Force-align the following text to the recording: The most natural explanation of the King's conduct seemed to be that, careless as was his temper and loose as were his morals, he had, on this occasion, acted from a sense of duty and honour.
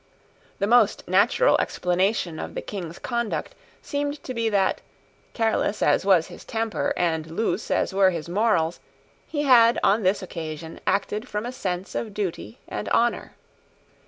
The 0.57 0.65
most 0.65 1.07
natural 1.07 1.59
explanation 1.61 2.39
of 2.39 2.55
the 2.55 2.61
King's 2.63 2.97
conduct 2.97 3.53
seemed 3.83 4.23
to 4.23 4.33
be 4.33 4.49
that, 4.49 4.81
careless 5.33 5.83
as 5.83 6.03
was 6.03 6.25
his 6.25 6.43
temper 6.43 6.91
and 6.97 7.27
loose 7.29 7.69
as 7.69 7.93
were 7.93 8.09
his 8.09 8.27
morals, 8.27 8.79
he 9.27 9.43
had, 9.43 9.77
on 9.83 10.01
this 10.01 10.23
occasion, 10.23 10.79
acted 10.87 11.29
from 11.29 11.45
a 11.45 11.51
sense 11.51 11.93
of 11.93 12.15
duty 12.15 12.57
and 12.67 12.89
honour. 12.89 13.33